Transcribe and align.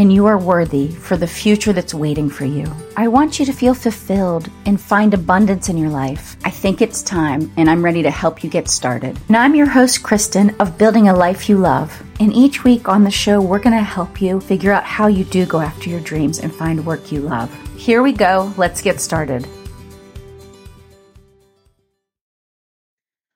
and 0.00 0.10
you 0.10 0.24
are 0.24 0.38
worthy 0.38 0.88
for 0.88 1.18
the 1.18 1.26
future 1.26 1.74
that's 1.74 1.92
waiting 1.92 2.30
for 2.30 2.46
you. 2.46 2.64
I 2.96 3.06
want 3.08 3.38
you 3.38 3.44
to 3.44 3.52
feel 3.52 3.74
fulfilled 3.74 4.48
and 4.64 4.80
find 4.80 5.12
abundance 5.12 5.68
in 5.68 5.76
your 5.76 5.90
life. 5.90 6.38
I 6.42 6.48
think 6.48 6.80
it's 6.80 7.02
time, 7.02 7.52
and 7.58 7.68
I'm 7.68 7.84
ready 7.84 8.02
to 8.04 8.10
help 8.10 8.42
you 8.42 8.48
get 8.48 8.70
started. 8.70 9.18
Now, 9.28 9.42
I'm 9.42 9.54
your 9.54 9.68
host, 9.68 10.02
Kristen, 10.02 10.56
of 10.58 10.78
Building 10.78 11.08
a 11.08 11.14
Life 11.14 11.50
You 11.50 11.58
Love. 11.58 12.02
And 12.18 12.32
each 12.32 12.64
week 12.64 12.88
on 12.88 13.04
the 13.04 13.10
show, 13.10 13.42
we're 13.42 13.58
going 13.58 13.76
to 13.76 13.82
help 13.82 14.22
you 14.22 14.40
figure 14.40 14.72
out 14.72 14.84
how 14.84 15.06
you 15.06 15.22
do 15.22 15.44
go 15.44 15.60
after 15.60 15.90
your 15.90 16.00
dreams 16.00 16.38
and 16.38 16.50
find 16.50 16.86
work 16.86 17.12
you 17.12 17.20
love. 17.20 17.54
Here 17.76 18.02
we 18.02 18.12
go. 18.12 18.54
Let's 18.56 18.80
get 18.80 19.02
started. 19.02 19.46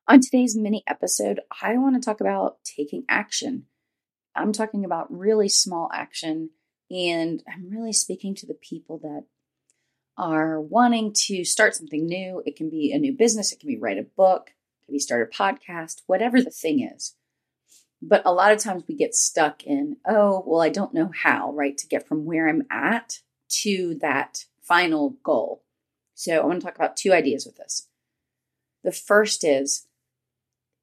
On 0.08 0.18
today's 0.18 0.56
mini 0.56 0.82
episode, 0.86 1.40
I 1.62 1.76
want 1.76 1.96
to 1.96 2.00
talk 2.00 2.22
about 2.22 2.56
taking 2.64 3.04
action. 3.06 3.66
I'm 4.36 4.52
talking 4.52 4.84
about 4.84 5.16
really 5.16 5.48
small 5.48 5.90
action, 5.92 6.50
and 6.90 7.42
I'm 7.48 7.70
really 7.70 7.92
speaking 7.92 8.34
to 8.36 8.46
the 8.46 8.54
people 8.54 8.98
that 8.98 9.24
are 10.16 10.60
wanting 10.60 11.12
to 11.26 11.44
start 11.44 11.74
something 11.74 12.06
new. 12.06 12.42
It 12.46 12.56
can 12.56 12.70
be 12.70 12.92
a 12.92 12.98
new 12.98 13.12
business, 13.12 13.52
it 13.52 13.60
can 13.60 13.68
be 13.68 13.78
write 13.78 13.98
a 13.98 14.02
book, 14.02 14.48
it 14.48 14.86
can 14.86 14.92
be 14.92 14.98
start 14.98 15.28
a 15.28 15.36
podcast, 15.36 16.02
whatever 16.06 16.40
the 16.40 16.50
thing 16.50 16.88
is. 16.94 17.16
But 18.02 18.22
a 18.26 18.32
lot 18.32 18.52
of 18.52 18.58
times 18.58 18.84
we 18.86 18.96
get 18.96 19.14
stuck 19.14 19.64
in, 19.64 19.96
oh, 20.06 20.44
well, 20.46 20.60
I 20.60 20.68
don't 20.68 20.92
know 20.92 21.10
how, 21.22 21.52
right, 21.52 21.76
to 21.78 21.86
get 21.86 22.06
from 22.06 22.26
where 22.26 22.48
I'm 22.48 22.64
at 22.70 23.20
to 23.62 23.96
that 24.00 24.44
final 24.60 25.16
goal. 25.22 25.62
So 26.14 26.38
I 26.38 26.44
want 26.44 26.60
to 26.60 26.66
talk 26.66 26.76
about 26.76 26.96
two 26.96 27.12
ideas 27.12 27.46
with 27.46 27.56
this. 27.56 27.88
The 28.82 28.92
first 28.92 29.42
is 29.42 29.86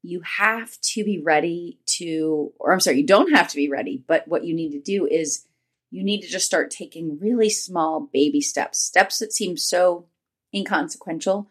you 0.02 0.22
have 0.22 0.80
to 0.80 1.04
be 1.04 1.22
ready 1.22 1.78
to, 2.02 2.52
or 2.58 2.72
I'm 2.72 2.80
sorry, 2.80 2.98
you 2.98 3.06
don't 3.06 3.34
have 3.34 3.48
to 3.48 3.56
be 3.56 3.68
ready, 3.68 4.02
but 4.06 4.26
what 4.28 4.44
you 4.44 4.54
need 4.54 4.72
to 4.72 4.80
do 4.80 5.06
is 5.06 5.46
you 5.90 6.02
need 6.02 6.22
to 6.22 6.28
just 6.28 6.46
start 6.46 6.70
taking 6.70 7.18
really 7.18 7.50
small 7.50 8.08
baby 8.12 8.40
steps, 8.40 8.78
steps 8.78 9.18
that 9.18 9.32
seem 9.32 9.56
so 9.56 10.06
inconsequential, 10.54 11.48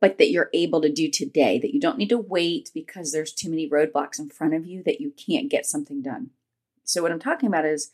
but 0.00 0.18
that 0.18 0.30
you're 0.30 0.50
able 0.52 0.80
to 0.82 0.92
do 0.92 1.10
today, 1.10 1.58
that 1.58 1.74
you 1.74 1.80
don't 1.80 1.98
need 1.98 2.10
to 2.10 2.18
wait 2.18 2.70
because 2.74 3.10
there's 3.10 3.32
too 3.32 3.50
many 3.50 3.68
roadblocks 3.68 4.18
in 4.18 4.28
front 4.28 4.54
of 4.54 4.66
you 4.66 4.82
that 4.84 5.00
you 5.00 5.10
can't 5.10 5.50
get 5.50 5.66
something 5.66 6.02
done. 6.02 6.30
So, 6.84 7.02
what 7.02 7.10
I'm 7.10 7.20
talking 7.20 7.48
about 7.48 7.64
is 7.64 7.90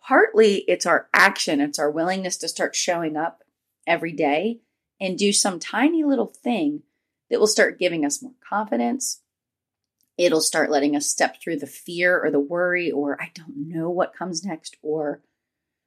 partly 0.00 0.64
it's 0.66 0.86
our 0.86 1.08
action, 1.12 1.60
it's 1.60 1.78
our 1.78 1.90
willingness 1.90 2.36
to 2.38 2.48
start 2.48 2.74
showing 2.74 3.16
up 3.16 3.44
every 3.86 4.12
day 4.12 4.60
and 5.00 5.18
do 5.18 5.32
some 5.32 5.58
tiny 5.58 6.02
little 6.02 6.26
thing 6.26 6.82
that 7.30 7.40
will 7.40 7.46
start 7.46 7.78
giving 7.78 8.04
us 8.04 8.22
more 8.22 8.32
confidence. 8.48 9.20
It'll 10.16 10.40
start 10.40 10.70
letting 10.70 10.94
us 10.94 11.06
step 11.06 11.40
through 11.40 11.58
the 11.58 11.66
fear 11.66 12.22
or 12.22 12.30
the 12.30 12.40
worry, 12.40 12.90
or 12.90 13.20
I 13.20 13.30
don't 13.34 13.68
know 13.68 13.90
what 13.90 14.14
comes 14.14 14.44
next, 14.44 14.76
or 14.82 15.22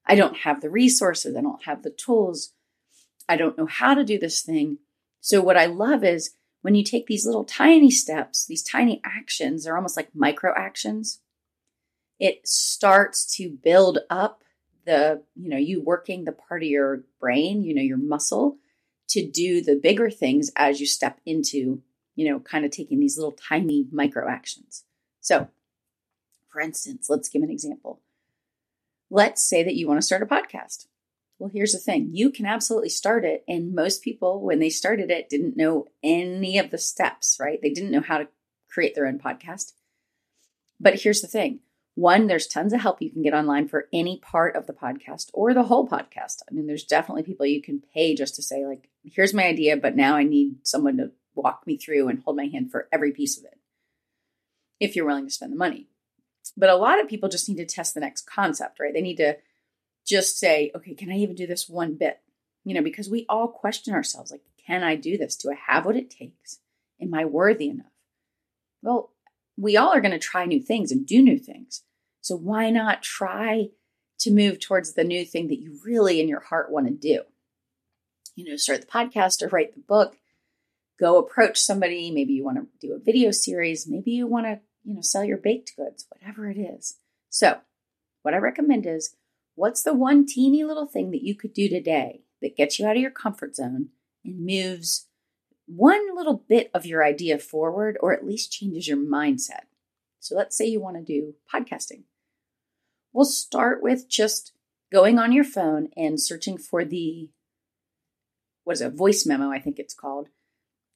I 0.06 0.16
don't 0.16 0.38
have 0.38 0.62
the 0.62 0.70
resources, 0.70 1.36
I 1.36 1.42
don't 1.42 1.64
have 1.66 1.84
the 1.84 1.92
tools, 1.92 2.54
I 3.30 3.38
don't 3.38 3.58
know 3.58 3.66
how 3.66 3.94
to 3.94 4.04
do 4.04 4.20
this 4.20 4.42
thing. 4.42 4.80
So, 5.22 5.42
what 5.42 5.58
I 5.58 5.66
love 5.66 6.04
is 6.04 6.36
when 6.62 6.76
you 6.76 6.84
take 6.84 7.08
these 7.08 7.26
little 7.26 7.46
tiny 7.46 7.92
steps, 7.92 8.46
these 8.46 8.64
tiny 8.64 9.02
actions, 9.04 9.64
they're 9.64 9.76
almost 9.76 9.98
like 9.98 10.16
micro 10.16 10.54
actions. 10.56 11.22
It 12.20 12.48
starts 12.48 13.36
to 13.38 13.50
build 13.50 14.00
up 14.10 14.44
the, 14.86 15.24
you 15.36 15.50
know, 15.50 15.58
you 15.58 15.82
working 15.82 16.24
the 16.24 16.32
part 16.32 16.64
of 16.64 16.70
your 16.70 17.04
brain, 17.20 17.64
you 17.64 17.76
know, 17.76 17.82
your 17.82 17.98
muscle 17.98 18.58
to 19.10 19.26
do 19.26 19.62
the 19.62 19.76
bigger 19.76 20.10
things 20.10 20.52
as 20.56 20.80
you 20.80 20.86
step 20.86 21.20
into, 21.26 21.82
you 22.18 22.28
know, 22.28 22.40
kind 22.40 22.66
of 22.66 22.72
taking 22.72 23.00
these 23.00 23.16
little 23.16 23.32
tiny 23.32 23.88
micro 23.92 24.28
actions. 24.28 24.84
So, 25.22 25.48
for 26.52 26.60
instance, 26.60 27.10
let's 27.10 27.30
give 27.30 27.44
an 27.44 27.52
example. 27.52 28.02
Let's 29.10 29.48
say 29.48 29.64
that 29.64 29.76
you 29.76 29.88
want 29.88 30.02
to 30.02 30.06
start 30.06 30.24
a 30.24 30.26
podcast. 30.26 30.88
Well, 31.40 31.52
here's 31.54 31.72
the 31.72 31.78
thing 31.78 32.10
you 32.12 32.32
can 32.32 32.48
absolutely 32.48 32.90
start 32.90 33.24
it. 33.24 33.44
And 33.48 33.76
most 33.76 34.04
people, 34.04 34.42
when 34.42 34.60
they 34.60 34.72
started 34.72 35.12
it, 35.12 35.30
didn't 35.30 35.56
know 35.56 35.86
any 36.04 36.58
of 36.58 36.72
the 36.72 36.80
steps, 36.80 37.38
right? 37.40 37.60
They 37.62 37.70
didn't 37.70 37.92
know 37.92 38.02
how 38.02 38.18
to 38.18 38.28
create 38.68 38.96
their 38.96 39.06
own 39.06 39.20
podcast. 39.20 39.74
But 40.80 41.02
here's 41.02 41.22
the 41.22 41.28
thing 41.28 41.60
one, 41.94 42.28
there's 42.28 42.48
tons 42.48 42.74
of 42.74 42.82
help 42.82 43.02
you 43.02 43.12
can 43.12 43.22
get 43.22 43.34
online 43.34 43.68
for 43.68 43.88
any 43.94 44.20
part 44.20 44.56
of 44.56 44.66
the 44.66 44.74
podcast 44.74 45.30
or 45.34 45.54
the 45.54 45.64
whole 45.64 45.88
podcast. 45.88 46.42
I 46.50 46.54
mean, 46.54 46.66
there's 46.66 46.84
definitely 46.84 47.24
people 47.24 47.46
you 47.46 47.62
can 47.62 47.82
pay 47.94 48.16
just 48.16 48.36
to 48.36 48.42
say, 48.42 48.66
like, 48.66 48.90
here's 49.04 49.34
my 49.34 49.46
idea, 49.46 49.78
but 49.78 49.96
now 49.96 50.16
I 50.16 50.24
need 50.24 50.58
someone 50.64 50.98
to 50.98 51.12
walk 51.38 51.64
me 51.66 51.78
through 51.78 52.10
and 52.10 52.22
hold 52.24 52.36
my 52.36 52.48
hand 52.48 52.72
for 52.72 52.88
every 52.92 53.12
piece 53.12 53.38
of 53.38 53.46
it 53.46 53.58
if 54.80 54.96
you're 54.96 55.06
willing 55.06 55.26
to 55.26 55.34
spend 55.34 55.52
the 55.52 55.58
money. 55.58 55.88
But 56.56 56.70
a 56.70 56.76
lot 56.76 57.02
of 57.02 57.10
people 57.10 57.30
just 57.30 57.48
need 57.50 57.58
to 57.58 57.66
test 57.66 57.94
the 57.94 58.00
next 58.00 58.30
concept, 58.30 58.80
right? 58.80 58.94
They 58.94 59.02
need 59.02 59.18
to 59.18 59.38
just 60.06 60.40
say, 60.40 60.72
okay, 60.76 60.94
can 60.94 61.12
I 61.12 61.18
even 61.18 61.36
do 61.36 61.48
this 61.48 61.68
one 61.68 61.96
bit? 61.96 62.20
You 62.64 62.74
know, 62.74 62.82
because 62.82 63.10
we 63.10 63.26
all 63.28 63.48
question 63.48 63.94
ourselves 63.94 64.32
like, 64.32 64.42
can 64.66 64.84
I 64.84 64.96
do 64.96 65.18
this? 65.18 65.36
Do 65.36 65.52
I 65.52 65.56
have 65.72 65.86
what 65.86 65.96
it 65.96 66.10
takes? 66.10 66.60
Am 67.02 67.14
I 67.14 67.26
worthy 67.26 67.70
enough? 67.70 67.92
Well, 68.82 69.12
we 69.58 69.78
all 69.78 69.94
are 69.94 70.02
going 70.02 70.12
to 70.12 70.20
try 70.20 70.46
new 70.46 70.62
things 70.62 70.92
and 70.92 71.06
do 71.06 71.22
new 71.22 71.40
things. 71.40 71.84
So 72.22 72.36
why 72.36 72.70
not 72.70 73.04
try 73.04 73.70
to 74.20 74.32
move 74.32 74.60
towards 74.60 74.94
the 74.94 75.04
new 75.04 75.26
thing 75.26 75.48
that 75.48 75.60
you 75.60 75.80
really 75.84 76.20
in 76.22 76.28
your 76.28 76.42
heart 76.42 76.72
want 76.72 76.88
to 76.88 76.94
do? 76.94 77.24
You 78.36 78.46
know, 78.50 78.56
start 78.56 78.82
the 78.82 78.88
podcast 78.88 79.42
or 79.42 79.48
write 79.48 79.74
the 79.74 79.80
book, 79.80 80.18
go 81.00 81.18
approach 81.18 81.60
somebody. 81.60 82.12
Maybe 82.12 82.34
you 82.34 82.44
want 82.44 82.58
to 82.58 82.88
do 82.88 82.94
a 82.94 83.00
video 83.00 83.32
series. 83.32 83.88
Maybe 83.88 84.12
you 84.12 84.28
want 84.28 84.46
to, 84.46 84.60
you 84.84 84.96
know, 84.96 85.02
sell 85.02 85.24
your 85.24 85.38
baked 85.38 85.76
goods, 85.76 86.06
whatever 86.10 86.50
it 86.50 86.58
is. 86.58 86.98
So, 87.30 87.60
what 88.24 88.34
I 88.34 88.38
recommend 88.38 88.86
is 88.86 89.16
what's 89.56 89.84
the 89.84 89.94
one 89.94 90.26
teeny 90.26 90.64
little 90.64 90.88
thing 90.88 91.12
that 91.12 91.24
you 91.24 91.36
could 91.36 91.54
do 91.54 91.70
today 91.70 92.22
that 92.42 92.58
gets 92.58 92.80
you 92.80 92.86
out 92.86 92.96
of 92.96 93.02
your 93.02 93.12
comfort 93.12 93.56
zone 93.56 93.90
and 94.24 94.46
moves 94.46 95.08
one 95.66 96.16
little 96.16 96.46
bit 96.48 96.72
of 96.74 96.86
your 96.86 97.04
idea 97.04 97.38
forward 97.38 97.98
or 98.02 98.14
at 98.14 98.26
least 98.26 98.52
changes 98.52 98.88
your 98.88 98.98
mindset. 98.98 99.66
So 100.20 100.36
let's 100.36 100.58
say 100.58 100.66
you 100.66 100.82
want 100.82 100.98
to 100.98 101.04
do 101.04 101.36
podcasting. 101.54 102.04
We'll 103.14 103.26
start 103.26 103.82
with 103.82 104.10
just 104.10 104.54
going 104.92 105.20
on 105.20 105.32
your 105.32 105.44
phone 105.44 105.90
and 105.96 106.22
searching 106.22 106.58
for 106.58 106.86
the 106.86 107.30
what 108.64 108.74
is 108.74 108.82
it, 108.82 108.94
voice 108.94 109.26
memo, 109.26 109.50
I 109.50 109.60
think 109.60 109.80
it's 109.80 109.94
called, 109.94 110.28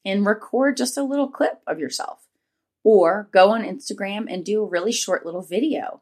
and 0.05 0.25
record 0.25 0.77
just 0.77 0.97
a 0.97 1.03
little 1.03 1.27
clip 1.27 1.61
of 1.67 1.79
yourself. 1.79 2.27
Or 2.83 3.29
go 3.31 3.51
on 3.51 3.63
Instagram 3.63 4.25
and 4.27 4.43
do 4.43 4.63
a 4.63 4.67
really 4.67 4.91
short 4.91 5.25
little 5.25 5.43
video. 5.43 6.01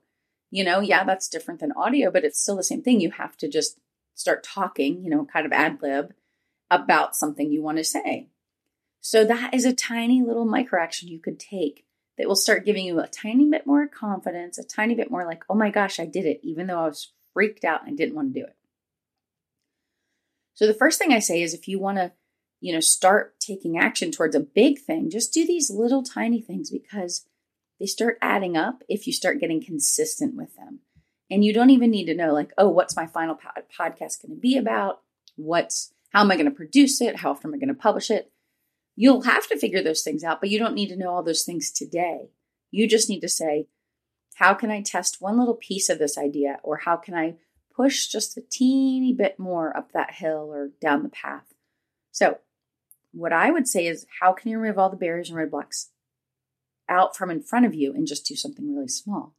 You 0.51 0.63
know, 0.63 0.79
yeah, 0.79 1.03
that's 1.03 1.27
different 1.27 1.59
than 1.59 1.73
audio, 1.73 2.09
but 2.09 2.23
it's 2.23 2.41
still 2.41 2.55
the 2.55 2.63
same 2.63 2.81
thing. 2.81 3.01
You 3.01 3.11
have 3.11 3.37
to 3.37 3.49
just 3.49 3.77
start 4.15 4.43
talking, 4.43 5.03
you 5.03 5.09
know, 5.09 5.25
kind 5.25 5.45
of 5.45 5.51
ad 5.51 5.79
lib 5.81 6.13
about 6.71 7.15
something 7.15 7.51
you 7.51 7.61
want 7.61 7.77
to 7.77 7.83
say. 7.83 8.29
So 9.01 9.25
that 9.25 9.53
is 9.53 9.65
a 9.65 9.73
tiny 9.73 10.21
little 10.21 10.45
micro 10.45 10.81
action 10.81 11.07
you 11.07 11.19
could 11.19 11.39
take 11.39 11.85
that 12.17 12.27
will 12.27 12.35
start 12.35 12.65
giving 12.65 12.85
you 12.85 12.99
a 12.99 13.07
tiny 13.07 13.49
bit 13.49 13.65
more 13.65 13.87
confidence, 13.87 14.57
a 14.57 14.63
tiny 14.63 14.93
bit 14.93 15.09
more 15.09 15.25
like, 15.25 15.43
oh 15.49 15.55
my 15.55 15.69
gosh, 15.69 15.99
I 15.99 16.05
did 16.05 16.25
it, 16.25 16.41
even 16.43 16.67
though 16.67 16.79
I 16.79 16.87
was 16.87 17.13
freaked 17.33 17.63
out 17.63 17.87
and 17.87 17.97
didn't 17.97 18.15
want 18.15 18.33
to 18.33 18.39
do 18.41 18.45
it. 18.45 18.55
So 20.53 20.67
the 20.67 20.73
first 20.73 20.99
thing 20.99 21.13
I 21.13 21.19
say 21.19 21.41
is 21.41 21.53
if 21.53 21.69
you 21.69 21.79
want 21.79 21.97
to, 21.97 22.11
you 22.59 22.73
know, 22.73 22.79
start 22.79 23.39
taking 23.39 23.77
action 23.77 24.11
towards 24.11 24.35
a 24.35 24.39
big 24.39 24.79
thing, 24.79 25.09
just 25.09 25.33
do 25.33 25.45
these 25.45 25.69
little 25.69 26.03
tiny 26.03 26.41
things 26.41 26.69
because 26.69 27.25
they 27.79 27.85
start 27.85 28.17
adding 28.21 28.57
up 28.57 28.83
if 28.89 29.07
you 29.07 29.13
start 29.13 29.39
getting 29.39 29.63
consistent 29.63 30.35
with 30.35 30.55
them. 30.55 30.79
And 31.31 31.43
you 31.43 31.53
don't 31.53 31.69
even 31.69 31.91
need 31.91 32.05
to 32.05 32.15
know 32.15 32.33
like, 32.33 32.51
oh, 32.57 32.69
what's 32.69 32.95
my 32.95 33.05
final 33.05 33.37
podcast 33.79 34.21
going 34.21 34.31
to 34.31 34.39
be 34.39 34.57
about? 34.57 35.01
What's 35.35 35.93
how 36.09 36.21
am 36.21 36.31
I 36.31 36.35
going 36.35 36.49
to 36.49 36.51
produce 36.51 37.01
it? 37.01 37.17
How 37.17 37.31
often 37.31 37.51
am 37.51 37.53
I 37.53 37.59
going 37.59 37.73
to 37.73 37.79
publish 37.79 38.09
it? 38.09 38.31
You'll 38.95 39.21
have 39.21 39.47
to 39.49 39.59
figure 39.59 39.83
those 39.83 40.01
things 40.01 40.23
out, 40.23 40.41
but 40.41 40.49
you 40.49 40.59
don't 40.59 40.73
need 40.73 40.89
to 40.89 40.97
know 40.97 41.11
all 41.11 41.23
those 41.23 41.43
things 41.43 41.71
today. 41.71 42.31
You 42.71 42.87
just 42.87 43.09
need 43.09 43.21
to 43.21 43.29
say, 43.29 43.67
how 44.35 44.53
can 44.53 44.71
I 44.71 44.81
test 44.81 45.21
one 45.21 45.37
little 45.37 45.55
piece 45.55 45.87
of 45.87 45.99
this 45.99 46.17
idea? 46.17 46.59
Or 46.63 46.77
how 46.77 46.97
can 46.97 47.13
I 47.13 47.35
push 47.75 48.07
just 48.07 48.37
a 48.37 48.41
teeny 48.41 49.13
bit 49.13 49.39
more 49.39 49.75
up 49.77 49.91
that 49.91 50.15
hill 50.15 50.51
or 50.51 50.71
down 50.81 51.03
the 51.03 51.09
path? 51.09 51.53
So, 52.11 52.39
what 53.11 53.33
I 53.33 53.51
would 53.51 53.67
say 53.67 53.87
is, 53.87 54.05
how 54.21 54.33
can 54.33 54.51
you 54.51 54.59
remove 54.59 54.77
all 54.77 54.89
the 54.89 54.97
barriers 54.97 55.29
and 55.29 55.37
roadblocks 55.37 55.87
out 56.87 57.15
from 57.15 57.29
in 57.29 57.41
front 57.41 57.65
of 57.65 57.73
you 57.73 57.93
and 57.93 58.07
just 58.07 58.25
do 58.25 58.35
something 58.35 58.73
really 58.73 58.87
small? 58.87 59.35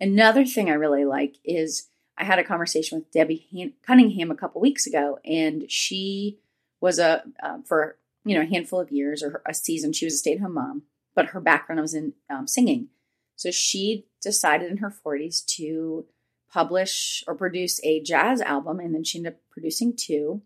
Another 0.00 0.44
thing 0.44 0.70
I 0.70 0.74
really 0.74 1.04
like 1.04 1.36
is 1.44 1.88
I 2.16 2.24
had 2.24 2.38
a 2.38 2.44
conversation 2.44 2.98
with 2.98 3.10
Debbie 3.12 3.74
Cunningham 3.86 4.30
a 4.30 4.36
couple 4.36 4.60
weeks 4.60 4.86
ago, 4.86 5.18
and 5.24 5.70
she 5.70 6.38
was 6.80 6.98
a 6.98 7.22
uh, 7.42 7.58
for 7.66 7.98
you 8.24 8.34
know, 8.34 8.42
a 8.42 8.46
handful 8.46 8.80
of 8.80 8.90
years 8.90 9.22
or 9.22 9.42
a 9.46 9.54
season. 9.54 9.92
She 9.92 10.06
was 10.06 10.14
a 10.14 10.18
stay 10.18 10.32
at 10.32 10.40
home 10.40 10.54
mom, 10.54 10.82
but 11.14 11.26
her 11.26 11.40
background 11.40 11.80
was 11.80 11.94
in 11.94 12.14
um, 12.28 12.46
singing. 12.46 12.88
So 13.36 13.50
she 13.50 14.06
decided 14.22 14.70
in 14.70 14.78
her 14.78 14.94
40s 15.04 15.44
to 15.56 16.06
publish 16.52 17.24
or 17.26 17.34
produce 17.34 17.80
a 17.84 18.02
jazz 18.02 18.40
album, 18.40 18.80
and 18.80 18.94
then 18.94 19.04
she 19.04 19.18
ended 19.18 19.34
up 19.34 19.40
producing 19.50 19.96
two. 19.96 20.42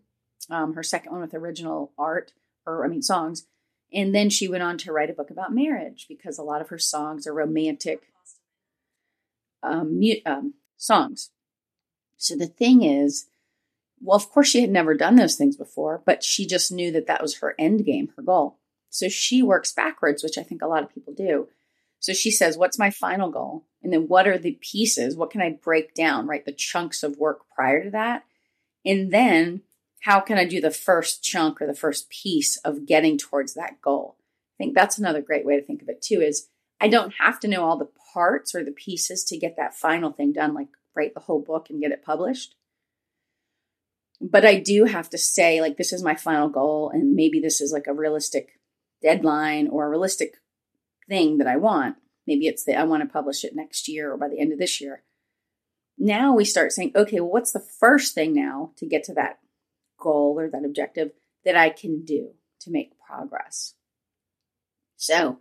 Um, 0.49 0.73
her 0.73 0.83
second 0.83 1.11
one 1.11 1.21
with 1.21 1.33
original 1.33 1.91
art, 1.97 2.33
or 2.65 2.85
I 2.85 2.87
mean, 2.87 3.01
songs. 3.01 3.45
And 3.93 4.13
then 4.13 4.29
she 4.29 4.47
went 4.47 4.63
on 4.63 4.77
to 4.79 4.91
write 4.91 5.09
a 5.09 5.13
book 5.13 5.29
about 5.29 5.53
marriage 5.53 6.05
because 6.09 6.37
a 6.37 6.43
lot 6.43 6.61
of 6.61 6.69
her 6.69 6.77
songs 6.77 7.25
are 7.25 7.33
romantic 7.33 8.03
um, 9.63 9.99
um, 10.25 10.53
songs. 10.77 11.31
So 12.17 12.35
the 12.35 12.47
thing 12.47 12.83
is, 12.83 13.27
well, 14.01 14.17
of 14.17 14.29
course, 14.29 14.49
she 14.49 14.61
had 14.61 14.69
never 14.69 14.93
done 14.93 15.15
those 15.15 15.35
things 15.35 15.55
before, 15.55 16.01
but 16.05 16.23
she 16.23 16.45
just 16.45 16.71
knew 16.71 16.91
that 16.91 17.07
that 17.07 17.21
was 17.21 17.37
her 17.37 17.55
end 17.57 17.85
game, 17.85 18.11
her 18.15 18.21
goal. 18.21 18.57
So 18.89 19.09
she 19.09 19.41
works 19.41 19.71
backwards, 19.71 20.23
which 20.23 20.37
I 20.37 20.43
think 20.43 20.61
a 20.61 20.67
lot 20.67 20.83
of 20.83 20.93
people 20.93 21.13
do. 21.13 21.47
So 21.99 22.13
she 22.13 22.31
says, 22.31 22.57
What's 22.57 22.79
my 22.79 22.91
final 22.91 23.29
goal? 23.29 23.65
And 23.81 23.91
then 23.91 24.07
what 24.07 24.27
are 24.27 24.37
the 24.37 24.57
pieces? 24.61 25.15
What 25.15 25.31
can 25.31 25.41
I 25.41 25.57
break 25.61 25.93
down, 25.93 26.27
right? 26.27 26.45
The 26.45 26.51
chunks 26.51 27.03
of 27.03 27.17
work 27.17 27.41
prior 27.53 27.83
to 27.83 27.89
that. 27.91 28.23
And 28.85 29.11
then 29.11 29.61
how 30.05 30.19
can 30.19 30.37
I 30.37 30.45
do 30.45 30.61
the 30.61 30.69
first 30.69 31.23
chunk 31.23 31.59
or 31.59 31.65
the 31.65 31.73
first 31.73 32.11
piece 32.11 32.57
of 32.57 32.85
getting 32.85 33.17
towards 33.17 33.55
that 33.55 33.81
goal? 33.81 34.17
I 34.53 34.63
think 34.63 34.75
that's 34.75 34.99
another 34.99 35.19
great 35.19 35.43
way 35.43 35.59
to 35.59 35.65
think 35.65 35.81
of 35.81 35.89
it 35.89 36.03
too 36.03 36.21
is 36.21 36.47
I 36.79 36.89
don't 36.89 37.15
have 37.19 37.39
to 37.39 37.47
know 37.47 37.63
all 37.63 37.75
the 37.75 37.89
parts 38.13 38.53
or 38.53 38.63
the 38.63 38.71
pieces 38.71 39.23
to 39.25 39.37
get 39.37 39.57
that 39.57 39.73
final 39.73 40.11
thing 40.11 40.31
done, 40.31 40.53
like 40.53 40.67
write 40.95 41.15
the 41.15 41.21
whole 41.21 41.41
book 41.41 41.71
and 41.71 41.81
get 41.81 41.91
it 41.91 42.05
published. 42.05 42.53
But 44.21 44.45
I 44.45 44.59
do 44.59 44.85
have 44.85 45.09
to 45.09 45.17
say, 45.17 45.59
like, 45.59 45.75
this 45.75 45.91
is 45.91 46.03
my 46.03 46.15
final 46.15 46.49
goal, 46.49 46.89
and 46.93 47.15
maybe 47.15 47.39
this 47.39 47.59
is 47.59 47.73
like 47.73 47.87
a 47.87 47.93
realistic 47.93 48.59
deadline 49.01 49.67
or 49.67 49.87
a 49.87 49.89
realistic 49.89 50.35
thing 51.09 51.39
that 51.39 51.47
I 51.47 51.57
want. 51.57 51.95
Maybe 52.27 52.47
it's 52.47 52.63
that 52.65 52.77
I 52.77 52.83
want 52.83 53.01
to 53.01 53.09
publish 53.09 53.43
it 53.43 53.55
next 53.55 53.87
year 53.87 54.13
or 54.13 54.17
by 54.17 54.29
the 54.29 54.39
end 54.39 54.53
of 54.53 54.59
this 54.59 54.79
year. 54.79 55.01
Now 55.97 56.35
we 56.35 56.45
start 56.45 56.73
saying, 56.73 56.91
okay, 56.95 57.19
well, 57.19 57.31
what's 57.31 57.51
the 57.51 57.59
first 57.59 58.13
thing 58.13 58.35
now 58.35 58.71
to 58.77 58.85
get 58.85 59.03
to 59.05 59.13
that 59.15 59.39
goal 59.97 60.35
or 60.37 60.49
that 60.49 60.65
objective 60.65 61.11
that 61.43 61.55
I 61.55 61.69
can 61.69 62.03
do 62.03 62.31
to 62.61 62.71
make 62.71 62.93
progress? 62.99 63.73
So 64.97 65.39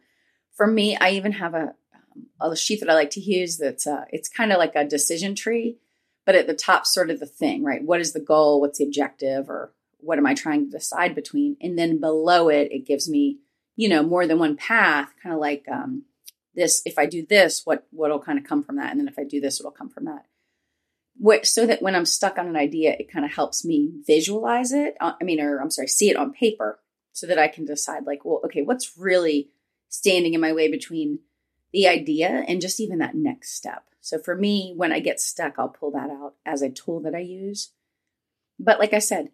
for 0.53 0.67
me, 0.67 0.97
I 0.97 1.11
even 1.11 1.33
have 1.33 1.55
a, 1.55 1.75
um, 1.95 2.53
a 2.53 2.57
sheet 2.57 2.81
that 2.81 2.91
I 2.91 2.95
like 2.95 3.11
to 3.11 3.21
use 3.21 3.59
that's 3.59 3.87
uh, 3.87 4.05
it's 4.11 4.29
kind 4.29 4.53
of 4.53 4.59
like 4.59 4.75
a 4.75 4.85
decision 4.85 5.35
tree, 5.35 5.79
but 6.27 6.35
at 6.35 6.47
the 6.47 6.55
top, 6.55 6.87
sort 6.87 7.11
of 7.11 7.21
the 7.21 7.27
thing, 7.27 7.65
right? 7.65 7.83
What 7.83 8.01
is 8.01 8.13
the 8.13 8.21
goal? 8.21 8.61
What's 8.61 8.79
the 8.79 8.85
objective? 8.85 9.49
Or 9.49 9.73
what 9.99 10.19
am 10.19 10.27
I 10.27 10.35
trying 10.35 10.65
to 10.65 10.71
decide 10.71 11.15
between? 11.15 11.57
And 11.61 11.79
then 11.79 12.01
below 12.01 12.49
it, 12.49 12.71
it 12.73 12.87
gives 12.87 13.09
me 13.09 13.39
you 13.77 13.89
know, 13.89 14.03
more 14.03 14.27
than 14.27 14.39
one 14.39 14.57
path, 14.57 15.13
kind 15.23 15.35
of 15.35 15.41
like 15.41 15.65
um, 15.71 16.05
this. 16.55 16.83
If 16.85 16.99
I 16.99 17.07
do 17.07 17.27
this, 17.27 17.63
what 17.65 17.87
what'll 17.91 18.21
kind 18.21 18.39
of 18.39 18.45
come 18.45 18.63
from 18.63 18.77
that, 18.77 18.91
and 18.91 19.01
then 19.01 19.09
if 19.09 19.19
I 19.19 19.25
do 19.25 19.41
this, 19.41 19.59
what'll 19.59 19.77
come 19.77 19.89
from 19.89 20.05
that. 20.05 20.27
So 21.43 21.67
that 21.67 21.81
when 21.81 21.95
I'm 21.95 22.07
stuck 22.07 22.39
on 22.39 22.47
an 22.49 22.57
idea, 22.57 22.97
it 22.99 23.11
kind 23.11 23.25
of 23.25 23.33
helps 23.33 23.65
me 23.65 23.91
visualize 24.07 24.73
it. 24.73 24.95
Uh, 25.01 25.13
I 25.21 25.25
mean, 25.25 25.41
or 25.41 25.59
I'm 25.59 25.71
sorry, 25.71 25.89
see 25.89 26.11
it 26.11 26.17
on 26.17 26.33
paper, 26.33 26.81
so 27.13 27.27
that 27.27 27.39
I 27.39 27.49
can 27.49 27.65
decide, 27.65 28.05
like, 28.05 28.25
well, 28.25 28.41
okay, 28.45 28.63
what's 28.63 28.99
really 28.99 29.51
standing 29.89 30.35
in 30.35 30.41
my 30.41 30.53
way 30.53 30.71
between 30.71 31.21
the 31.73 31.87
idea 31.89 32.45
and 32.49 32.61
just 32.61 32.81
even 32.81 32.99
that 32.99 33.15
next 33.15 33.55
step. 33.55 33.85
So 34.01 34.19
for 34.19 34.35
me, 34.35 34.75
when 34.77 34.93
I 34.93 35.01
get 35.01 35.21
stuck, 35.21 35.55
I'll 35.59 35.69
pull 35.69 35.93
that 35.93 36.11
out 36.11 36.35
as 36.45 36.61
a 36.61 36.71
tool 36.71 37.01
that 37.01 37.15
I 37.15 37.21
use. 37.21 37.73
But 38.59 38.79
like 38.79 38.93
I 38.93 38.99
said, 38.99 39.31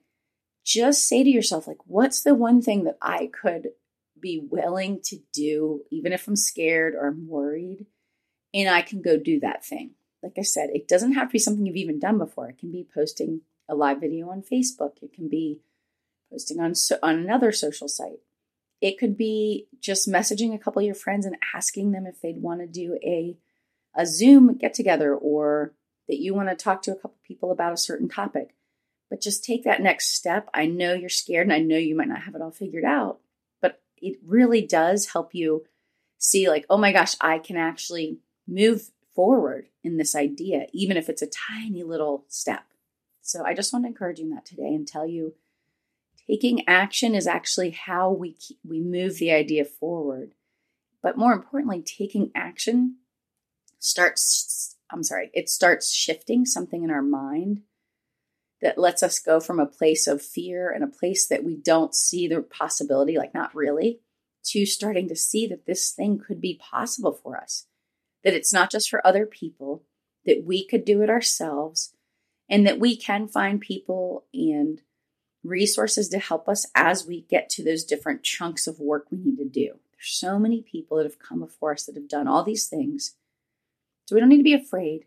just 0.64 1.08
say 1.08 1.24
to 1.24 1.30
yourself, 1.30 1.66
like, 1.66 1.78
what's 1.86 2.22
the 2.22 2.34
one 2.34 2.62
thing 2.62 2.84
that 2.84 2.98
I 3.02 3.30
could 3.42 3.70
be 4.20 4.46
willing 4.50 5.00
to 5.04 5.16
do, 5.32 5.82
even 5.90 6.12
if 6.12 6.28
I'm 6.28 6.36
scared 6.36 6.94
or 6.94 7.08
I'm 7.08 7.26
worried, 7.26 7.86
and 8.52 8.68
I 8.68 8.82
can 8.82 9.00
go 9.00 9.16
do 9.16 9.40
that 9.40 9.64
thing. 9.64 9.92
Like 10.22 10.34
I 10.38 10.42
said, 10.42 10.70
it 10.74 10.86
doesn't 10.88 11.12
have 11.12 11.28
to 11.28 11.32
be 11.32 11.38
something 11.38 11.64
you've 11.66 11.76
even 11.76 11.98
done 11.98 12.18
before. 12.18 12.48
It 12.48 12.58
can 12.58 12.70
be 12.70 12.86
posting 12.94 13.42
a 13.68 13.74
live 13.74 14.00
video 14.00 14.28
on 14.30 14.42
Facebook. 14.42 15.02
It 15.02 15.12
can 15.12 15.28
be 15.28 15.60
posting 16.30 16.60
on 16.60 16.74
so, 16.74 16.98
on 17.02 17.16
another 17.18 17.52
social 17.52 17.88
site. 17.88 18.20
It 18.80 18.98
could 18.98 19.16
be 19.16 19.66
just 19.80 20.08
messaging 20.08 20.54
a 20.54 20.58
couple 20.58 20.80
of 20.80 20.86
your 20.86 20.94
friends 20.94 21.26
and 21.26 21.36
asking 21.54 21.92
them 21.92 22.06
if 22.06 22.20
they'd 22.20 22.42
want 22.42 22.60
to 22.60 22.66
do 22.66 22.98
a 23.02 23.36
a 23.96 24.06
Zoom 24.06 24.56
get 24.56 24.74
together 24.74 25.14
or 25.14 25.74
that 26.08 26.20
you 26.20 26.34
want 26.34 26.48
to 26.48 26.54
talk 26.54 26.82
to 26.82 26.92
a 26.92 26.96
couple 26.96 27.16
people 27.26 27.50
about 27.50 27.72
a 27.72 27.78
certain 27.78 28.08
topic. 28.08 28.54
But 29.08 29.20
just 29.20 29.44
take 29.44 29.64
that 29.64 29.82
next 29.82 30.14
step. 30.14 30.48
I 30.54 30.66
know 30.66 30.94
you're 30.94 31.08
scared 31.08 31.46
and 31.46 31.52
I 31.52 31.58
know 31.58 31.76
you 31.76 31.96
might 31.96 32.08
not 32.08 32.22
have 32.22 32.34
it 32.36 32.42
all 32.42 32.52
figured 32.52 32.84
out, 32.84 33.18
but 33.60 33.80
it 33.96 34.18
really 34.24 34.62
does 34.62 35.10
help 35.10 35.34
you 35.34 35.64
see, 36.18 36.48
like, 36.48 36.66
oh 36.70 36.78
my 36.78 36.92
gosh, 36.92 37.16
I 37.20 37.38
can 37.38 37.56
actually 37.56 38.18
move 38.46 38.90
forward 39.14 39.68
in 39.82 39.96
this 39.96 40.14
idea, 40.14 40.66
even 40.72 40.96
if 40.96 41.08
it's 41.08 41.22
a 41.22 41.26
tiny 41.26 41.82
little 41.82 42.24
step. 42.28 42.64
So 43.22 43.44
I 43.44 43.54
just 43.54 43.72
want 43.72 43.84
to 43.84 43.88
encourage 43.88 44.18
you 44.18 44.26
in 44.26 44.34
that 44.34 44.46
today 44.46 44.74
and 44.74 44.86
tell 44.86 45.06
you 45.06 45.34
taking 46.28 46.66
action 46.68 47.14
is 47.14 47.26
actually 47.26 47.70
how 47.70 48.10
we 48.10 48.34
keep, 48.34 48.58
we 48.64 48.80
move 48.80 49.18
the 49.18 49.32
idea 49.32 49.64
forward. 49.64 50.34
But 51.02 51.16
more 51.16 51.32
importantly, 51.32 51.82
taking 51.82 52.30
action 52.34 52.96
starts 53.78 54.76
I'm 54.92 55.02
sorry, 55.02 55.30
it 55.32 55.48
starts 55.48 55.92
shifting 55.92 56.44
something 56.44 56.82
in 56.82 56.90
our 56.90 57.02
mind 57.02 57.62
that 58.60 58.78
lets 58.78 59.02
us 59.02 59.18
go 59.18 59.40
from 59.40 59.58
a 59.58 59.66
place 59.66 60.06
of 60.06 60.20
fear 60.20 60.70
and 60.70 60.84
a 60.84 60.88
place 60.88 61.26
that 61.28 61.44
we 61.44 61.56
don't 61.56 61.94
see 61.94 62.28
the 62.28 62.42
possibility, 62.42 63.16
like 63.16 63.32
not 63.32 63.54
really, 63.54 64.00
to 64.44 64.66
starting 64.66 65.08
to 65.08 65.16
see 65.16 65.46
that 65.46 65.66
this 65.66 65.92
thing 65.92 66.18
could 66.18 66.40
be 66.40 66.60
possible 66.60 67.12
for 67.12 67.36
us. 67.36 67.66
That 68.24 68.34
it's 68.34 68.52
not 68.52 68.70
just 68.70 68.90
for 68.90 69.06
other 69.06 69.26
people, 69.26 69.82
that 70.26 70.44
we 70.44 70.66
could 70.66 70.84
do 70.84 71.02
it 71.02 71.10
ourselves, 71.10 71.94
and 72.48 72.66
that 72.66 72.78
we 72.78 72.96
can 72.96 73.28
find 73.28 73.60
people 73.60 74.24
and 74.34 74.82
resources 75.42 76.08
to 76.10 76.18
help 76.18 76.48
us 76.48 76.66
as 76.74 77.06
we 77.06 77.22
get 77.22 77.48
to 77.48 77.64
those 77.64 77.84
different 77.84 78.22
chunks 78.22 78.66
of 78.66 78.78
work 78.78 79.06
we 79.10 79.18
need 79.18 79.38
to 79.38 79.48
do. 79.48 79.78
There's 79.92 80.10
so 80.10 80.38
many 80.38 80.60
people 80.60 80.96
that 80.98 81.06
have 81.06 81.18
come 81.18 81.40
before 81.40 81.72
us 81.72 81.84
that 81.86 81.94
have 81.94 82.08
done 82.08 82.28
all 82.28 82.42
these 82.42 82.66
things. 82.66 83.14
So 84.06 84.14
we 84.14 84.20
don't 84.20 84.28
need 84.28 84.38
to 84.38 84.42
be 84.42 84.54
afraid. 84.54 85.06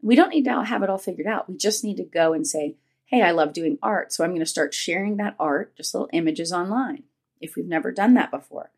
We 0.00 0.14
don't 0.14 0.30
need 0.30 0.44
to 0.44 0.64
have 0.64 0.82
it 0.82 0.90
all 0.90 0.98
figured 0.98 1.26
out. 1.26 1.48
We 1.48 1.56
just 1.56 1.84
need 1.84 1.96
to 1.96 2.04
go 2.04 2.32
and 2.32 2.46
say, 2.46 2.76
hey, 3.06 3.22
I 3.22 3.32
love 3.32 3.52
doing 3.52 3.78
art, 3.82 4.12
so 4.12 4.24
I'm 4.24 4.30
going 4.30 4.40
to 4.40 4.46
start 4.46 4.74
sharing 4.74 5.16
that 5.16 5.36
art, 5.38 5.76
just 5.76 5.94
little 5.94 6.08
images 6.12 6.52
online, 6.52 7.04
if 7.40 7.56
we've 7.56 7.66
never 7.66 7.92
done 7.92 8.14
that 8.14 8.30
before. 8.30 8.70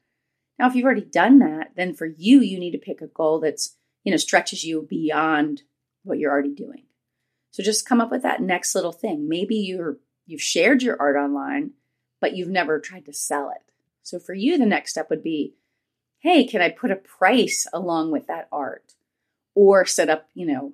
Now, 0.59 0.69
if 0.69 0.75
you've 0.75 0.85
already 0.85 1.03
done 1.03 1.39
that, 1.39 1.73
then 1.77 1.95
for 1.95 2.07
you, 2.07 2.41
you 2.41 2.59
need 2.59 2.73
to 2.73 2.79
pick 2.79 3.01
a 3.01 3.07
goal 3.07 3.41
that's, 3.41 3.77
you 4.03 4.11
know, 4.11 4.17
stretches 4.17 4.65
you 4.65 4.87
beyond 4.89 5.63
what 6.03 6.19
you're 6.19 6.33
already 6.33 6.55
doing. 6.55 6.85
So 7.51 7.63
just 7.63 7.87
come 7.89 8.01
up 8.01 8.11
with 8.11 8.23
that 8.23 8.43
next 8.43 8.75
little 8.75 8.93
thing. 8.93 9.29
Maybe 9.29 9.57
you're 9.57 9.99
you've 10.27 10.43
shared 10.43 10.83
your 10.83 11.01
art 11.01 11.17
online, 11.17 11.73
but 12.21 12.37
you've 12.37 12.49
never 12.49 12.79
tried 12.79 13.07
to 13.07 13.13
sell 13.13 13.51
it. 13.51 13.63
So 14.03 14.19
for 14.19 14.35
you, 14.35 14.59
the 14.59 14.67
next 14.67 14.91
step 14.91 15.11
would 15.11 15.23
be, 15.23 15.55
hey, 16.19 16.45
can 16.45 16.61
I 16.61 16.71
put 16.71 16.91
a 16.91 16.97
price 16.97 17.67
along 17.73 18.11
with 18.11 18.27
that 18.27 18.49
art? 18.53 18.95
Or 19.55 19.85
set 19.85 20.09
up, 20.09 20.29
you 20.35 20.47
know, 20.47 20.73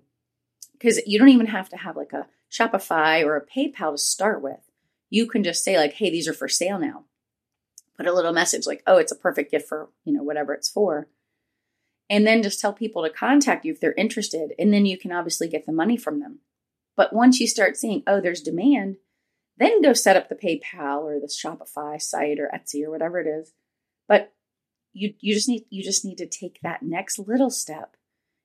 because 0.72 1.00
you 1.06 1.18
don't 1.18 1.30
even 1.30 1.46
have 1.46 1.70
to 1.70 1.76
have 1.78 1.96
like 1.96 2.12
a 2.12 2.26
Shopify 2.52 3.24
or 3.24 3.36
a 3.36 3.46
PayPal 3.46 3.92
to 3.92 3.98
start 3.98 4.42
with. 4.42 4.60
You 5.08 5.26
can 5.26 5.42
just 5.42 5.64
say, 5.64 5.78
like, 5.78 5.94
hey, 5.94 6.10
these 6.10 6.28
are 6.28 6.34
for 6.34 6.48
sale 6.48 6.78
now. 6.78 7.04
Put 7.96 8.06
a 8.06 8.12
little 8.12 8.32
message 8.32 8.66
like, 8.66 8.82
oh, 8.86 8.98
it's 8.98 9.12
a 9.12 9.16
perfect 9.16 9.50
gift 9.50 9.68
for, 9.68 9.88
you 10.04 10.12
know, 10.12 10.22
whatever 10.22 10.52
it's 10.52 10.68
for. 10.68 11.08
And 12.10 12.26
then 12.26 12.42
just 12.42 12.60
tell 12.60 12.72
people 12.72 13.02
to 13.02 13.10
contact 13.10 13.64
you 13.64 13.72
if 13.72 13.80
they're 13.80 13.94
interested. 13.94 14.52
And 14.58 14.72
then 14.72 14.84
you 14.84 14.98
can 14.98 15.12
obviously 15.12 15.48
get 15.48 15.64
the 15.66 15.72
money 15.72 15.96
from 15.96 16.20
them. 16.20 16.40
But 16.96 17.12
once 17.12 17.40
you 17.40 17.46
start 17.46 17.76
seeing, 17.76 18.02
oh, 18.06 18.20
there's 18.20 18.40
demand, 18.40 18.96
then 19.56 19.82
go 19.82 19.92
set 19.92 20.16
up 20.16 20.28
the 20.28 20.34
PayPal 20.34 21.02
or 21.02 21.20
the 21.20 21.26
Shopify 21.26 22.00
site 22.00 22.38
or 22.38 22.50
Etsy 22.54 22.84
or 22.84 22.90
whatever 22.90 23.20
it 23.20 23.26
is. 23.26 23.52
But 24.08 24.32
you 24.92 25.14
you 25.20 25.34
just 25.34 25.48
need 25.48 25.64
you 25.70 25.82
just 25.82 26.04
need 26.04 26.18
to 26.18 26.26
take 26.26 26.60
that 26.62 26.82
next 26.82 27.18
little 27.18 27.50
step 27.50 27.96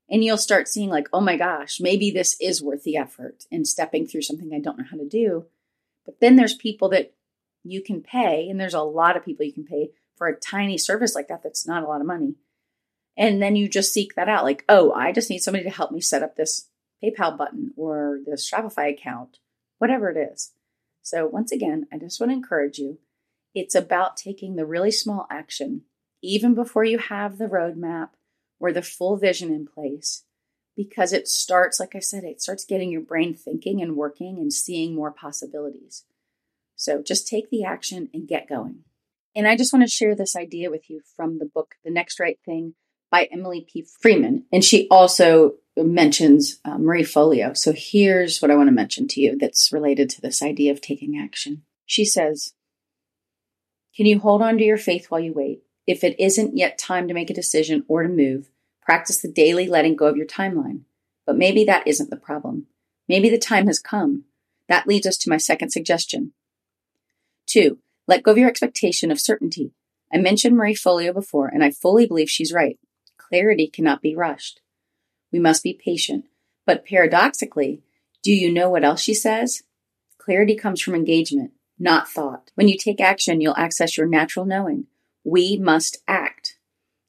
and 0.10 0.24
you'll 0.24 0.38
start 0.38 0.68
seeing, 0.68 0.90
like, 0.90 1.08
oh 1.14 1.22
my 1.22 1.38
gosh, 1.38 1.80
maybe 1.80 2.10
this 2.10 2.36
is 2.42 2.64
worth 2.64 2.84
the 2.84 2.98
effort 2.98 3.46
in 3.52 3.64
stepping 3.64 4.08
through 4.08 4.24
something 4.24 4.52
I 4.54 4.60
don't 4.60 4.80
know 4.80 4.86
how 4.90 4.98
to 4.98 5.08
do. 5.08 5.46
But 6.06 6.20
then 6.20 6.36
there's 6.36 6.56
people 6.56 6.90
that 6.90 7.14
you 7.64 7.82
can 7.82 8.02
pay, 8.02 8.48
and 8.50 8.60
there's 8.60 8.74
a 8.74 8.82
lot 8.82 9.18
of 9.18 9.26
people 9.26 9.46
you 9.46 9.54
can 9.54 9.66
pay 9.66 9.92
for 10.16 10.28
a 10.28 10.40
tiny 10.40 10.78
service 10.78 11.16
like 11.16 11.28
that 11.28 11.44
that's 11.44 11.68
not 11.68 11.84
a 11.84 11.88
lot 11.88 12.02
of 12.02 12.08
money. 12.08 12.36
And 13.18 13.42
then 13.42 13.56
you 13.56 13.68
just 13.68 13.94
seek 13.94 14.16
that 14.16 14.30
out 14.30 14.44
like, 14.44 14.64
oh, 14.70 14.92
I 14.94 15.12
just 15.12 15.30
need 15.30 15.40
somebody 15.40 15.64
to 15.66 15.70
help 15.70 15.92
me 15.92 16.02
set 16.02 16.24
up 16.24 16.36
this 16.36 16.70
PayPal 17.04 17.38
button 17.38 17.72
or 17.76 18.20
this 18.26 18.50
Shopify 18.50 18.94
account, 18.94 19.38
whatever 19.78 20.10
it 20.10 20.32
is. 20.32 20.54
So, 21.02 21.26
once 21.26 21.52
again, 21.52 21.88
I 21.92 21.98
just 21.98 22.20
want 22.20 22.32
to 22.32 22.36
encourage 22.36 22.78
you. 22.78 23.00
It's 23.56 23.76
about 23.76 24.16
taking 24.16 24.56
the 24.56 24.66
really 24.66 24.92
small 24.92 25.26
action, 25.32 25.84
even 26.22 26.54
before 26.54 26.84
you 26.84 26.98
have 26.98 27.38
the 27.38 27.48
roadmap 27.48 28.10
or 28.60 28.72
the 28.72 28.82
full 28.82 29.18
vision 29.18 29.52
in 29.52 29.66
place 29.66 30.24
because 30.80 31.12
it 31.12 31.28
starts, 31.28 31.78
like 31.78 31.94
I 31.94 32.00
said, 32.00 32.24
it 32.24 32.42
starts 32.42 32.64
getting 32.64 32.90
your 32.90 33.02
brain 33.02 33.34
thinking 33.34 33.82
and 33.82 33.98
working 33.98 34.38
and 34.38 34.54
seeing 34.54 34.96
more 34.96 35.12
possibilities. 35.12 36.06
So 36.80 37.04
just 37.06 37.28
take 37.28 37.50
the 37.50 37.66
action 37.66 38.08
and 38.14 38.26
get 38.26 38.48
going. 38.48 38.86
And 39.36 39.46
I 39.46 39.58
just 39.58 39.74
want 39.74 39.84
to 39.84 39.92
share 39.92 40.16
this 40.16 40.34
idea 40.34 40.72
with 40.72 40.90
you 40.90 41.02
from 41.14 41.38
the 41.38 41.46
book, 41.46 41.76
The 41.84 41.92
Next 41.92 42.22
Right 42.22 42.40
Thing 42.46 42.74
by 43.12 43.28
Emily 43.30 43.68
P. 43.70 43.86
Freeman. 44.02 44.46
And 44.50 44.64
she 44.64 44.88
also 44.90 45.56
mentions 45.76 46.62
uh, 46.64 46.78
Marie 46.78 47.04
Forleo. 47.04 47.56
So 47.56 47.74
here's 47.76 48.42
what 48.42 48.50
I 48.50 48.56
want 48.56 48.70
to 48.70 48.74
mention 48.74 49.10
to 49.10 49.20
you 49.20 49.38
that's 49.38 49.74
related 49.74 50.10
to 50.12 50.22
this 50.22 50.42
idea 50.42 50.72
of 50.72 50.80
taking 50.80 51.18
action. 51.18 51.64
She 51.86 52.06
says, 52.06 52.54
Can 53.94 54.06
you 54.06 54.20
hold 54.20 54.42
on 54.42 54.58
to 54.58 54.64
your 54.64 54.78
faith 54.78 55.08
while 55.10 55.20
you 55.20 55.34
wait? 55.34 55.64
If 55.86 56.06
it 56.06 56.18
isn't 56.18 56.56
yet 56.56 56.78
time 56.78 57.10
to 57.10 57.14
make 57.14 57.30
a 57.30 57.34
decision 57.34 57.84
or 57.90 58.04
to 58.04 58.10
move, 58.10 58.50
practice 58.82 59.22
the 59.22 59.28
daily 59.28 59.68
letting 59.68 59.98
go 59.98 60.06
of 60.06 60.16
your 60.16 60.28
timeline. 60.28 60.84
But 61.26 61.38
maybe 61.38 61.66
that 61.66 61.86
isn't 61.86 62.10
the 62.10 62.16
problem. 62.16 62.68
Maybe 63.10 63.30
the 63.30 63.38
time 63.38 63.68
has 63.68 63.80
come. 63.80 64.24
That 64.70 64.88
leads 64.88 65.06
us 65.06 65.18
to 65.18 65.30
my 65.30 65.38
second 65.38 65.72
suggestion. 65.72 66.32
Two, 67.50 67.80
let 68.08 68.22
go 68.22 68.32
of 68.32 68.38
your 68.38 68.48
expectation 68.48 69.10
of 69.10 69.20
certainty. 69.20 69.74
I 70.14 70.18
mentioned 70.18 70.56
Marie 70.56 70.76
Forleo 70.76 71.14
before, 71.14 71.48
and 71.48 71.64
I 71.64 71.72
fully 71.72 72.06
believe 72.06 72.30
she's 72.30 72.54
right. 72.54 72.78
Clarity 73.18 73.68
cannot 73.68 74.02
be 74.04 74.16
rushed. 74.16 74.62
We 75.32 75.40
must 75.40 75.64
be 75.64 75.74
patient. 75.74 76.26
But 76.68 76.86
paradoxically, 76.86 77.82
do 78.22 78.32
you 78.32 78.54
know 78.54 78.70
what 78.70 78.84
else 78.84 79.02
she 79.02 79.16
says? 79.16 79.64
Clarity 80.20 80.56
comes 80.56 80.80
from 80.80 80.94
engagement, 80.94 81.52
not 81.80 82.08
thought. 82.08 82.52
When 82.54 82.68
you 82.68 82.78
take 82.78 83.02
action, 83.02 83.42
you'll 83.42 83.58
access 83.58 83.98
your 83.98 84.08
natural 84.08 84.46
knowing. 84.46 84.86
We 85.24 85.58
must 85.58 85.98
act. 86.08 86.58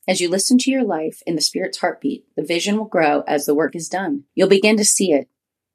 As 0.08 0.20
you 0.20 0.30
listen 0.30 0.56
to 0.58 0.70
your 0.70 0.84
life 0.84 1.22
in 1.26 1.34
the 1.34 1.42
Spirit's 1.42 1.78
heartbeat, 1.78 2.24
the 2.34 2.42
vision 2.42 2.78
will 2.78 2.86
grow 2.86 3.22
as 3.26 3.44
the 3.44 3.54
work 3.54 3.76
is 3.76 3.90
done. 3.90 4.24
You'll 4.34 4.48
begin 4.48 4.78
to 4.78 4.84
see 4.84 5.12
it, 5.12 5.28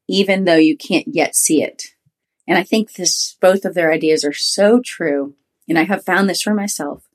even 0.08 0.46
though 0.46 0.56
you 0.56 0.76
can't 0.76 1.08
yet 1.08 1.36
see 1.36 1.62
it. 1.62 1.95
And 2.48 2.58
I 2.58 2.64
think 2.64 2.94
this, 2.94 3.38
both 3.42 3.66
of 3.66 3.74
their 3.74 3.92
ideas 3.92 4.24
are 4.24 4.34
so 4.34 4.82
true. 4.84 5.36
And 5.68 5.80
I 5.80 5.84
have 5.84 6.06
found 6.06 6.30
this 6.30 6.42
for 6.42 6.54
myself. 6.54 7.08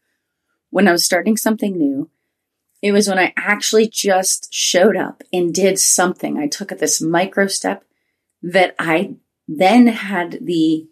When 0.71 0.89
I 0.89 0.93
was 0.93 1.05
starting 1.05 1.37
something 1.37 1.77
new, 1.77 2.11
it 2.83 2.93
was 2.93 3.09
when 3.09 3.19
I 3.19 3.33
actually 3.37 3.89
just 3.89 4.53
showed 4.53 4.97
up 4.97 5.23
and 5.33 5.55
did 5.55 5.79
something. 5.79 6.39
I 6.39 6.47
took 6.47 6.71
this 6.71 7.01
micro 7.01 7.47
step 7.47 7.85
that 8.43 8.75
I 8.79 9.17
then 9.47 9.87
had 9.89 10.39
the 10.41 10.89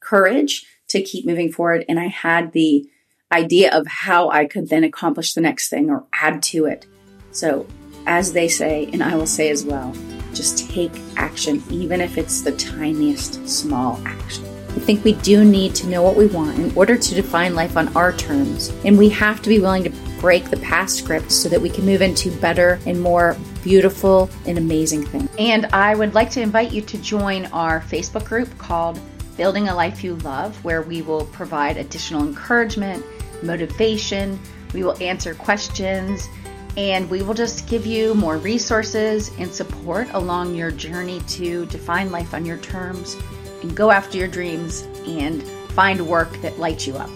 courage 0.00 0.66
to 0.88 1.02
keep 1.02 1.26
moving 1.26 1.52
forward. 1.52 1.84
And 1.88 2.00
I 2.00 2.08
had 2.08 2.52
the 2.52 2.88
idea 3.32 3.76
of 3.76 3.86
how 3.86 4.28
I 4.30 4.46
could 4.46 4.68
then 4.68 4.84
accomplish 4.84 5.34
the 5.34 5.40
next 5.40 5.68
thing 5.68 5.88
or 5.88 6.04
add 6.12 6.42
to 6.44 6.66
it. 6.66 6.86
So, 7.30 7.66
as 8.06 8.32
they 8.32 8.48
say, 8.48 8.88
and 8.92 9.02
I 9.02 9.14
will 9.14 9.26
say 9.26 9.50
as 9.50 9.64
well, 9.64 9.94
just 10.34 10.70
take 10.70 10.92
action, 11.16 11.62
even 11.70 12.00
if 12.00 12.18
it's 12.18 12.42
the 12.42 12.52
tiniest 12.52 13.48
small 13.48 14.00
action. 14.06 14.44
I 14.70 14.78
think 14.82 15.02
we 15.02 15.14
do 15.14 15.44
need 15.44 15.74
to 15.76 15.88
know 15.88 16.02
what 16.02 16.16
we 16.16 16.26
want 16.26 16.58
in 16.58 16.72
order 16.76 16.96
to 16.96 17.14
define 17.14 17.54
life 17.54 17.76
on 17.76 17.94
our 17.96 18.12
terms, 18.12 18.72
and 18.84 18.96
we 18.96 19.08
have 19.08 19.42
to 19.42 19.48
be 19.48 19.58
willing 19.58 19.82
to 19.84 19.90
break 20.20 20.48
the 20.48 20.58
past 20.58 20.96
script 20.96 21.32
so 21.32 21.48
that 21.48 21.60
we 21.60 21.68
can 21.68 21.84
move 21.84 22.02
into 22.02 22.30
better 22.40 22.78
and 22.86 23.00
more 23.00 23.36
beautiful 23.64 24.30
and 24.46 24.58
amazing 24.58 25.04
things. 25.04 25.28
And 25.38 25.66
I 25.66 25.94
would 25.94 26.14
like 26.14 26.30
to 26.30 26.40
invite 26.40 26.72
you 26.72 26.82
to 26.82 26.98
join 26.98 27.46
our 27.46 27.80
Facebook 27.80 28.26
group 28.26 28.56
called 28.58 29.00
Building 29.36 29.68
a 29.68 29.74
Life 29.74 30.04
You 30.04 30.16
Love, 30.16 30.62
where 30.64 30.82
we 30.82 31.02
will 31.02 31.24
provide 31.26 31.76
additional 31.76 32.22
encouragement, 32.22 33.04
motivation, 33.42 34.38
we 34.72 34.84
will 34.84 34.96
answer 35.02 35.34
questions, 35.34 36.28
and 36.76 37.08
we 37.10 37.22
will 37.22 37.34
just 37.34 37.66
give 37.68 37.86
you 37.86 38.14
more 38.14 38.36
resources 38.38 39.30
and 39.38 39.52
support 39.52 40.08
along 40.12 40.54
your 40.54 40.70
journey 40.70 41.20
to 41.28 41.66
define 41.66 42.10
life 42.10 42.34
on 42.34 42.46
your 42.46 42.58
terms 42.58 43.16
and 43.62 43.76
go 43.76 43.90
after 43.90 44.16
your 44.16 44.28
dreams 44.28 44.82
and 45.06 45.42
find 45.70 46.06
work 46.06 46.30
that 46.42 46.58
lights 46.58 46.86
you 46.86 46.96
up. 46.96 47.10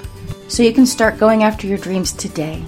So 0.49 0.63
you 0.63 0.73
can 0.73 0.87
start 0.87 1.19
going 1.19 1.43
after 1.43 1.67
your 1.67 1.79
dreams 1.79 2.13
today. 2.13 2.65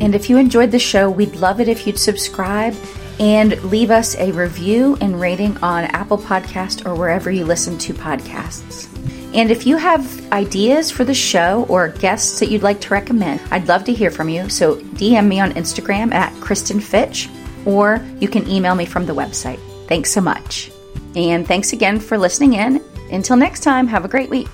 And 0.00 0.14
if 0.14 0.28
you 0.28 0.36
enjoyed 0.36 0.70
the 0.70 0.78
show, 0.78 1.10
we'd 1.10 1.36
love 1.36 1.60
it 1.60 1.68
if 1.68 1.86
you'd 1.86 1.98
subscribe 1.98 2.74
and 3.18 3.60
leave 3.64 3.90
us 3.90 4.14
a 4.16 4.30
review 4.32 4.96
and 5.00 5.20
rating 5.20 5.56
on 5.58 5.84
Apple 5.84 6.18
Podcast 6.18 6.84
or 6.84 6.94
wherever 6.94 7.30
you 7.30 7.44
listen 7.46 7.78
to 7.78 7.94
podcasts. 7.94 8.86
And 9.34 9.50
if 9.50 9.66
you 9.66 9.76
have 9.76 10.32
ideas 10.32 10.90
for 10.90 11.04
the 11.04 11.14
show 11.14 11.66
or 11.68 11.88
guests 11.88 12.40
that 12.40 12.50
you'd 12.50 12.62
like 12.62 12.80
to 12.82 12.94
recommend, 12.94 13.40
I'd 13.50 13.68
love 13.68 13.84
to 13.84 13.92
hear 13.92 14.10
from 14.10 14.28
you. 14.28 14.48
So 14.48 14.76
DM 14.76 15.28
me 15.28 15.40
on 15.40 15.52
Instagram 15.52 16.12
at 16.14 16.32
Kristen 16.40 16.80
Fitch, 16.80 17.28
or 17.64 18.04
you 18.20 18.28
can 18.28 18.48
email 18.48 18.74
me 18.74 18.86
from 18.86 19.06
the 19.06 19.14
website. 19.14 19.60
Thanks 19.88 20.10
so 20.10 20.20
much. 20.20 20.70
And 21.14 21.46
thanks 21.46 21.72
again 21.72 22.00
for 22.00 22.18
listening 22.18 22.54
in. 22.54 22.82
Until 23.10 23.36
next 23.36 23.60
time, 23.60 23.86
have 23.86 24.04
a 24.04 24.08
great 24.08 24.30
week. 24.30 24.48